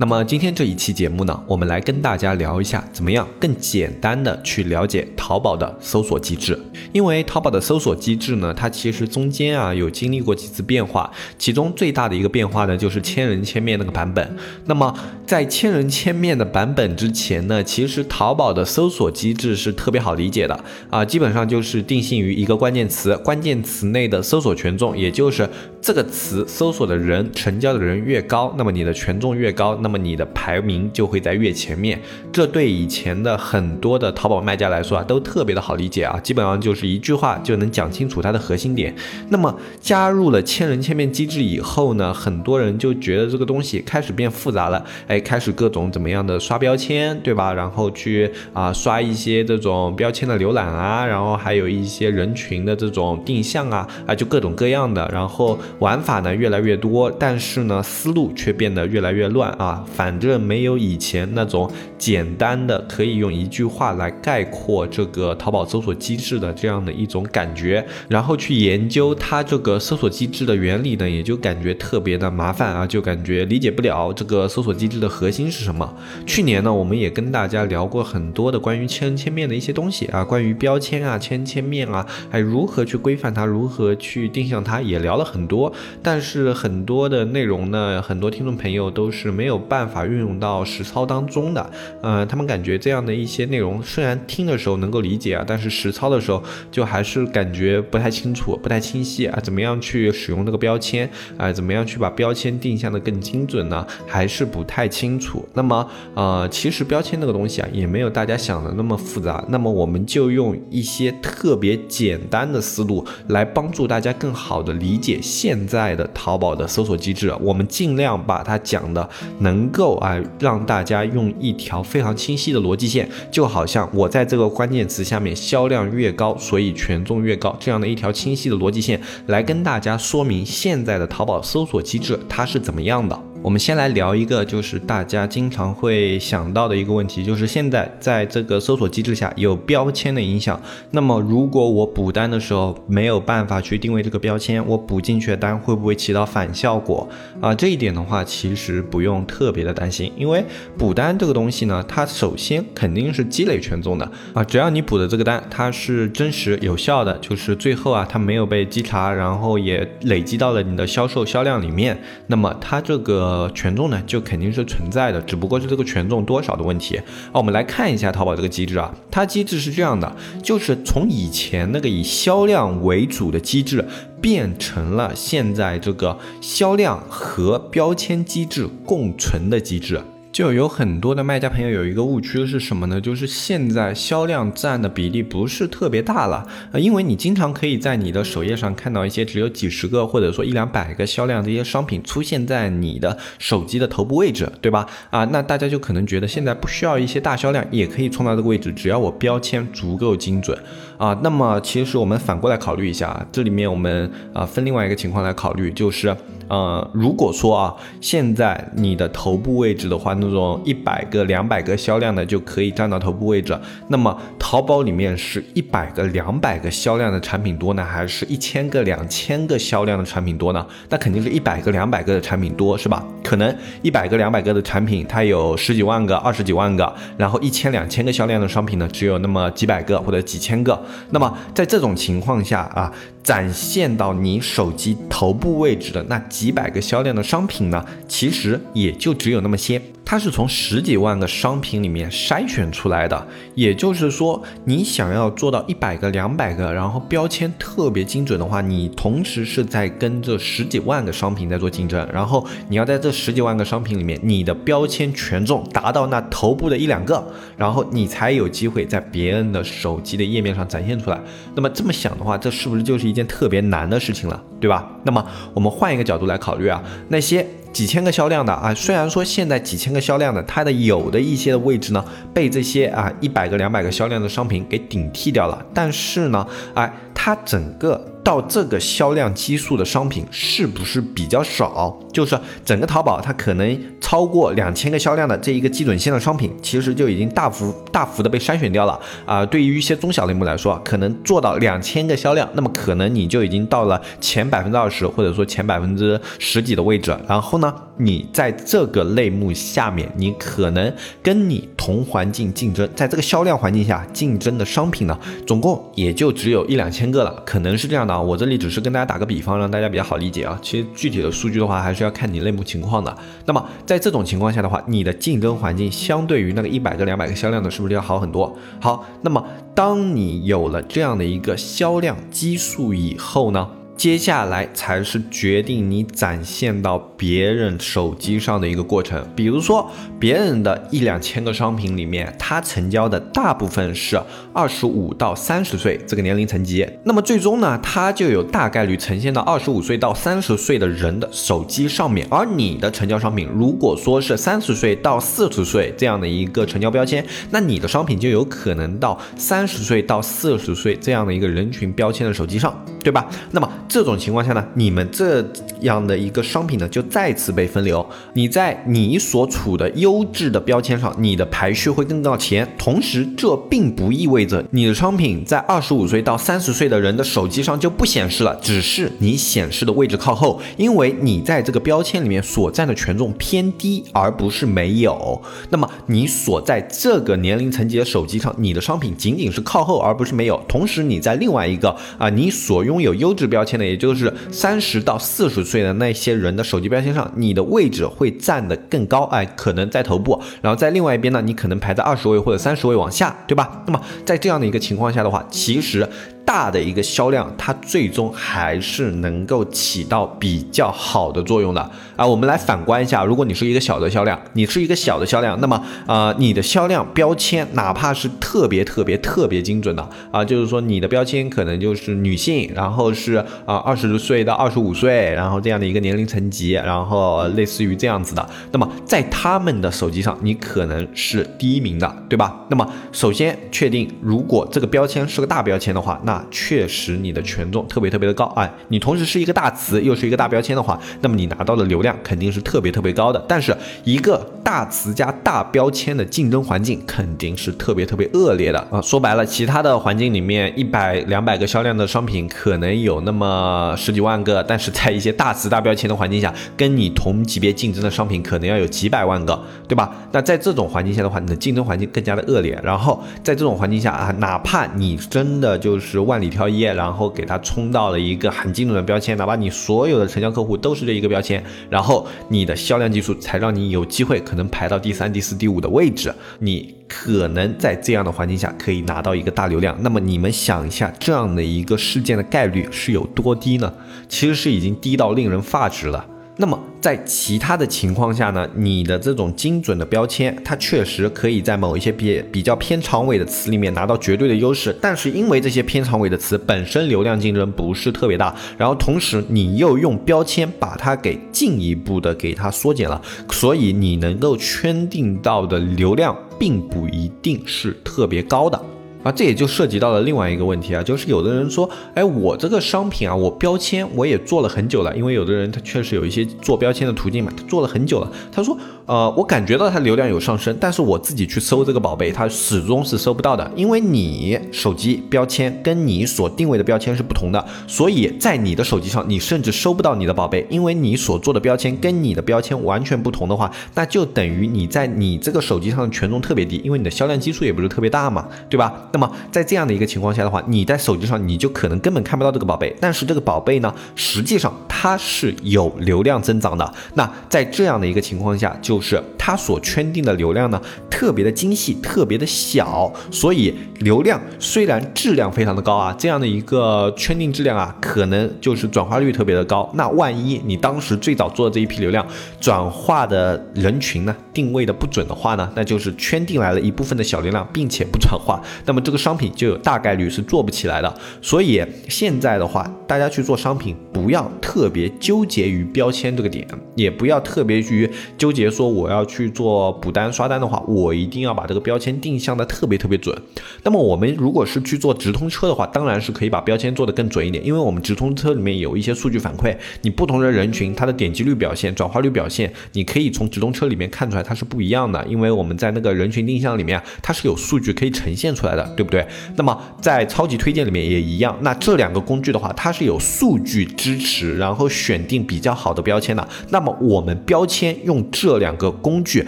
[0.00, 6.58] 那么今天这一期节目呢，我们来跟大家聊一下，怎么样更简单的去了解淘宝的搜索机制。
[6.90, 14.34] 因为淘宝的搜索机制呢，它其实中间啊有经历过几次变化，其中最大的一个变化呢，就是千人千面那个版本。
[14.64, 25.46] 那么在千人千面的版本之前呢，其实淘宝的搜索机制是特别好理解的啊，基本上就是定性于一个关键词，关键词内的搜索权重，也就是
[25.82, 32.00] 这个词搜索的人、成交的人越高，那么你的权重越高，那那么你的排名就会在越前面，
[32.32, 38.94] 这对以前的很多的淘宝卖家来说啊，都特别的好理解啊，基本上就是一句话就能讲清楚它的核心点。
[39.30, 47.52] 那么加入了千人千面机制以后呢，很多人就觉得这个东西开始变复杂了，哎，开始各种怎么样的刷标签，对吧？
[47.52, 59.79] 然后去啊刷一些这种标签的浏览啊，然后还有一些人群的这种定向啊，啊就各种各样的，然后玩法呢越来越多，但是呢思路却变得越来越乱啊。
[59.86, 75.94] 反正没有以前那种简单的可以用一句话来概括这个淘宝搜索机制的这样的一种感觉，然后去研究它这个搜索机制的原理呢，也就感觉特别的麻烦啊，就感觉理解不了这个搜索机制的核心是什么。
[76.26, 85.72] 去年呢，我们也跟大家聊过很多的关于千人千面的一些东西啊，关于标签啊、千人千面啊，还如何去规范它，如何去定向它，也聊了很多。
[86.02, 89.59] 但是很多的内容呢，很多听众朋友都是没有。
[89.60, 91.70] 办法运用到实操当中的，
[92.02, 99.38] 呃，他们感觉这样的一些内容虽然听的时候能够理解啊，但是实操的时候就还是感觉不太清楚、不太清晰啊。
[99.40, 101.52] 怎么样去使用这个标签啊？
[101.52, 103.86] 怎么样去把标签定向的更精准呢？
[104.06, 105.48] 还是不太清楚。
[105.54, 109.44] 那么，呃，其实标签那个东西啊，也没有大家想的那么复杂。
[109.48, 117.32] 那么，我们就用一些特别简单的思路来帮助大家更好的理解现在的淘宝的搜索机制。
[117.40, 119.49] 我们尽量把它讲的能。
[119.50, 133.29] 能够啊，让大家用一条非常清晰的逻辑线，就好像我在这个关键词下面销量越高，所以权重越高这样的一条清晰的逻辑线，来跟大家说明现在的淘宝搜索机制它是怎么样的。
[133.42, 140.60] 我们先来聊一个，就是大家经常会想到的一个问题，就是现在在这个搜索机制下有标签的影响。
[140.90, 147.08] 那么，如果我补单的时候没有办法去定位这个标签，我补进去的单会不会起到反效果
[147.40, 147.54] 啊？
[147.54, 150.44] 这一点的话，其实不用特别的担心，因为
[150.76, 154.44] 补单这个东西呢，它首先肯定是积累权重的啊。
[154.44, 163.29] 只要你补的这个单它是真实有效的，就是最后啊它没有被稽查，然后也累积到了你的销售销量里面，那么它这个。
[163.30, 166.96] 呃，权重呢就肯定是存在的，只不过是这个权重多少的问题。
[166.96, 173.84] 啊，我们来看一下淘宝这个机制啊，它机制是这样的，就是从以前那个以销量为主的机制，
[174.20, 180.00] 变成了现在这个销量和标签机制共存的机制。
[180.32, 183.00] 就有很多的卖家朋友有一个误区是什么呢？
[183.00, 194.86] 就是现在销量占的比例不是特别大了啊，因为你经常可以在你的首页上看到一些只有几十个或者说一两百个销量的一些商品出现在你的手机的头部位置，对吧？
[195.10, 200.56] 啊，那大家就可能觉得现在不需要一些大销量也可以冲到这个位置，只要我标签足够精准
[200.96, 201.18] 啊。
[201.24, 206.16] 那么其实我们反过来考虑一下，这里面我们啊分另外一个情况来考虑，就是。
[206.50, 213.56] 呃，如果说啊，现在你的头部位置的话，那种一百个、两百个销量的就可以占到头部位置，
[213.86, 220.66] 那么淘宝里面是一百个、两百个销量的产品多呢，还是一千个、两千个销量的产品多呢？
[220.88, 223.06] 那肯定是一百个、两百个的产品多，是吧？
[223.22, 230.82] 可能一百个、两百个的产品，它有十几万个、二十几万个，然后一千、两千个销量的商品呢，只有那么几百个或者几千个。
[231.10, 232.92] 那么在这种情况下啊。
[233.22, 239.80] 展现到你手机头部位置的那几百个销量的商品呢，其实也就只有那么些。
[240.10, 257.24] 它是从十几万个商品里面筛选出来的，也就是说，你想要做到一百个、两百个，然后标签特别精准的话，你同时是在跟这十几万个商品在做竞争，然后你要在这十几万个商品里面，你的标签权重达到那头部的一两个，
[257.56, 261.20] 然后你才有机会在别人的手机的页面上展现出来。
[261.54, 264.90] 那么这么想的话，这是不是就是一件特别难的事情了，对吧？
[265.04, 265.24] 那么
[265.54, 267.46] 我们换一个角度来考虑啊，那些。
[267.72, 278.06] 几千个销量的啊，虽然说现在几千个销量的，它的有的一些的位置呢，被这些啊一百个、两百个销量的商品给顶替掉了，但是呢，哎，它整个。
[278.22, 281.98] 到这个销量基数的商品是不是比较少？
[282.12, 289.44] 就是整个淘宝它可能超过两千个销量的这一个基准线的商品，其实就已经大幅大幅的被筛选掉了啊。
[289.46, 297.16] 对于一些中小类目来说，可能做到两千个销量，那么可能你就已经到了前百分之二十，或者说前百分之十几的位置。
[297.28, 300.92] 然后呢，你在这个类目下面，你可能
[301.22, 308.10] 跟你同环境竞争，在这个销量环境下竞争的商品呢，总共也就只有一两千个了，可能是这样的。
[308.10, 310.58] 啊，我这里只是跟大家打个比方，让大家比较好理解啊。
[310.60, 313.16] 其实具体的数据的话，还是是要看你类目情况的。
[313.44, 318.56] 那么在这种情况下的话，你的竞争环境相对于那个一百个、两百个销量的，是不是要好很多？
[318.80, 319.44] 好，那么
[319.74, 323.68] 当你有了这样的一个销量基数以后呢？
[324.00, 329.22] 接下来才是决定你展现到别人手机上的一个过程。
[329.36, 334.18] 比如说，别人的一两千个商品里面，他成交的大部分是
[334.54, 342.26] 二十五到三十岁这个年龄层级，那么最终呢，它就有大概率呈现到二十五岁到三十岁的人的手机上面。
[342.30, 353.28] 而你的成交商品，如果说是三十岁到四十岁这样的一个成交标签，那你的商品就有可能到三十岁到四十岁这样的一个人群标签的手机上，对吧？
[353.52, 355.44] 那么这种情况下呢，你们这
[355.80, 358.04] 样的一个商品呢，就再次被分流。
[358.34, 362.68] 你在你所处的优质的标签上，你的排序会更靠前。
[362.78, 375.40] 同时，这并不意味着你的商品在二十五岁到三十岁的人的手机上就不显示了，只是你显示的位置靠后，因为你在这个标签里面所占的权重偏低，而不是没有。
[375.70, 380.60] 那么，你所在这个年龄层级的手机上，你的商品仅仅是靠后，而不是没有。
[380.68, 383.86] 同时，你在另外一个啊，你所用拥有优质标签的。
[383.86, 393.82] 也就是三十到四十岁的那些人的手机标签上，你的位置会站得更高，哎，可能在头部，然后在另外一边呢，你可能排在二十位或者三十位往下，对吧？
[393.86, 396.08] 那么在这样的一个情况下的话，其实。
[396.50, 401.80] 大的一个销量，它最终还是能够起到比较好的作用的
[402.16, 402.26] 啊。
[402.26, 422.66] 我们来反观一下，如果你是一个小的销量，你是一个小的销量，那么啊，你的销量标签哪怕是特别特别特别精准的啊，就是说你的标签可能就是女性，然后是啊二十岁到二十五岁，然后这样的一个年龄层级，然后类似于这样子的，那么在他们的手机上，你可能是第一名的，对吧？
[422.68, 433.44] 那么首先确定，如果这个标签是个大标签的话，那确实，你的权重特别特别的高，哎，你同时是一个大词，又是一个大标签的话，那么你拿到的流量肯定是特别特别高的。
[433.48, 439.00] 但是，一个大词加大标签的竞争环境肯定是特别特别恶劣的啊。
[439.00, 450.12] 说白了，其他的环境里面，一百两百个销量的商品可能有那么十几万个，但是在一些大词大标签的环境下，跟你同级别竞争的商品可能要有几百万个，对吧？
[450.32, 452.78] 那在这种环境下的话，你的竞争环境更加的恶劣。
[452.82, 461.60] 然后在这种环境下啊，哪怕你真的就是万里挑一，然后给它冲到了一个很精准的标签，哪怕你所有的成交客户都是这一个标签，
[461.90, 469.96] 然后你的销量技术才让你有机会可能排到第三、第四、第五的位置，你可能在这样的环境下可以拿到一个大流量。
[470.00, 473.92] 那么你们想一下，这样的一个事件的概率是有多低呢？
[474.28, 476.24] 其实是已经低到令人发指了。
[476.60, 484.94] 那么在其他的情况下呢，你的这种精准的标签，它确实可以在某一些比比较偏长尾的词里面拿到绝对的优势。
[485.00, 493.18] 但是因为这些偏长尾的词本身流量竞争不是特别大，然后同时你又用标签把它给进一步的给它缩减了，
[493.50, 498.78] 所以你能够圈定到的流量并不一定是特别高的。
[499.22, 508.76] 啊，这也就涉及到了另外一个问题啊，就是有的人说，哎，我这个商品啊，我标签我也做了很久了，因为有的人他确实有一些做标签的途径嘛，他做了很久了，他说。
[509.06, 529.08] 呃，我感觉到它流量有上升，但是我自己去搜这个宝贝，它始终是搜不到的，因为你手机标签跟你所定位的标签是不同的，所以在你的手机上，你甚至搜不到你的宝贝，因为你所做的标签跟你的标签完全不同的话，那就等于你在你这个手机上的权重特别低，因为你的销量基数也不是特别大嘛，对吧？
[529.12, 536.94] 那么在这样的一个情况下的话，你在手机上你就可能根本看不到这个宝贝，但是这个宝贝呢，实际上它是有流量增长的。
[537.14, 549.90] 那在这样的一个情况下，就是它所圈定的流量呢，特别的精细，特别的小，所以流量虽然质量非常的高啊，这样的一个圈定质量啊，可能就是转化率特别的高。
[549.94, 552.26] 那万一你当时最早做的这一批流量
[552.60, 561.14] 转化的人群呢，定位的不准的话呢，那就是圈定来了一部分的小流量，并且不转化，那么这个商品就有大概率是做不起来的。
[561.40, 573.36] 所以现在的话，大家去做商品，不要特别纠结于标签这个点，也不要特别去纠结说我要去做补单刷单的话，我一定要把这个标签定向的特别特别准。
[573.82, 589.26] 那么我们如果是去做直通车的话，当然是可以把标签做得更准一点，因为我们直通车里面有一些数据反馈，你不同的人群它的点击率表现、转化率表现，你可以从直通车里面看出来它是不一样的，因为我们在那个人群定向里面，它是有数据可以呈现出来的，对不对？
[589.56, 596.46] 那么在超级推荐里面也一样，那这两个工具的话，它是有数据支持，然后选定比较好的标签的。
[596.70, 599.46] 那么我们标签用这两个工具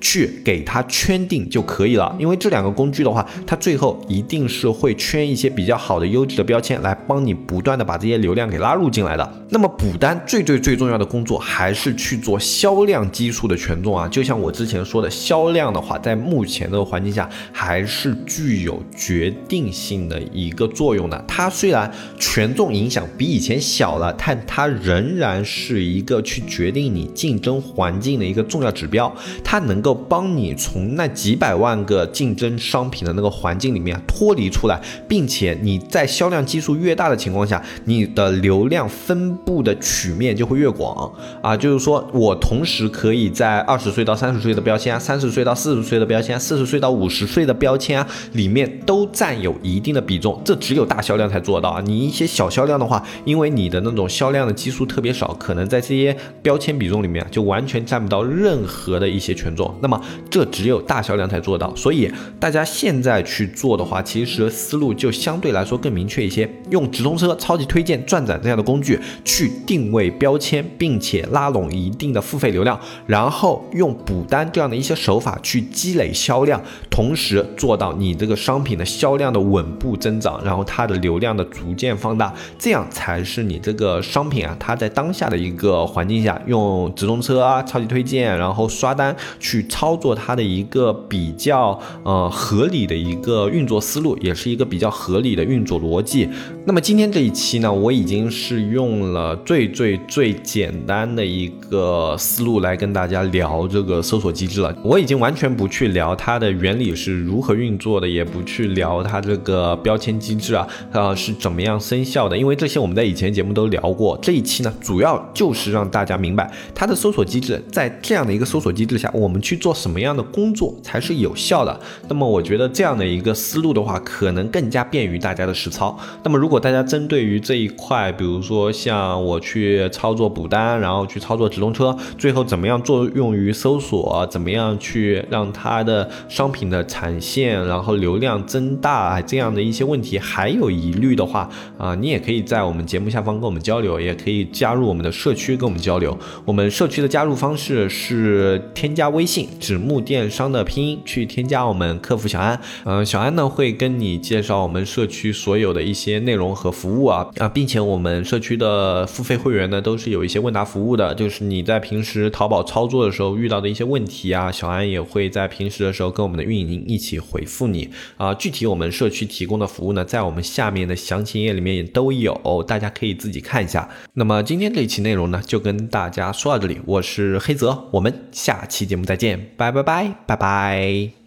[0.00, 9.44] 去给它圈定就可以了，因为这两个工具的话，它最后一定是会圈一些比较好的优质的标签来帮你不断的把这些流量给拉入进来的。
[9.50, 21.24] 那么补单最最最重要的工作还是去做销量基数的权重啊，就像我之前说的，销量的话，在目前的环境下还是具有决定性的一个作用的。
[21.26, 29.10] 它虽然权重影响比以前小了，但它仍然是一个去决定你竞争环境的一个重要指标。
[29.42, 41.10] 它能够帮你从那几百万个竞争商品的那个环境里面脱离出来，并且你在销量基数越大的情况下，你的流量分布的曲面就会越广
[41.40, 41.56] 啊。
[41.56, 50.42] 就是说我同时可以在二十岁到三十岁的标签，三十岁到四十岁的标签，四十岁到五十岁的标签，里面都都占有一定的比重。
[50.44, 51.80] 这只有大销量才做到啊！
[51.84, 59.72] 你一些小销量的话，因为你的那种销量的基数特别少，可能在这些标签比重里面就完全占不到任何的一些权重。
[59.80, 61.72] 那么这只有大销量才做到。
[61.76, 96.28] 所以大家现在去做的话，其实思路就相对来说更明确一些，用直通车、超级推荐、转展这样的工具去定位标签，并且拉拢一定的付费流量，然后用补单这样的一些手法去积累销量，同时做到你这个商品的销量的稳步增长，然后它的流量的逐渐放大，这样才是你这个商品啊，它在当下的一个环境下，用直通车啊、超级推荐，然后刷单去操作它的一个比较呃合理的一个运作思路，也是一个比较合理的运作逻辑。
[96.64, 104.74] 那么今天这一期呢，我已经是用了最最最简单的一个思路来跟大家聊这个搜索机制了。
[104.82, 114.16] 我已经完全不去聊它的原理是如何运作的，也不去聊它这个标签机制啊，呃是怎么样生效的，因为这些我们在以前节目都聊过。
[114.22, 121.80] 这一期呢，主要就是让大家明白它的搜索机制，在这样的一个搜索机制下，我们去做什么样的工作才是有效的。
[122.08, 125.98] 那么我觉得这样的一个思路的话，可能更加便于大家的实操。
[126.22, 141.48] 那么如果大家针对于这一块，比如说像我去操作补单，然后去操作直通车，最后怎么样作用于搜索，怎么样去让它的商品的产线，然后流量增增大这样的一些问题还有疑虑的话，
[141.78, 146.18] 啊，你也可以在我们节目下方跟我们交流，也可以加入我们的社区跟我们交流。
[146.44, 168.34] 我们社区的加入方式是添加微信“纸木电商”的拼音去添加我们客服小安，嗯，小安呢会跟你介绍我们社区所有的一些内容和服务啊啊，并且我们社区的付费会员呢都是有一些问答服务的，就是你在平时淘宝操作的时候遇到的一些问题啊，小安也会在平时的时候跟我们的运营一起回复你啊。
[168.48, 173.86] 具体我们社区提供的服务呢，在我们下面的详情页里面也都有，大家可以自己看一下。
[174.14, 181.18] 那么今天这一期内容呢，就跟大家说到这里，我是黑泽，我们下期节目再见，拜拜拜拜拜。